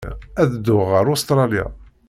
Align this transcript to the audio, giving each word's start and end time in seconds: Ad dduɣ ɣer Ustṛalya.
Ad 0.41 0.47
dduɣ 0.53 0.85
ɣer 0.91 1.05
Ustṛalya. 1.13 1.65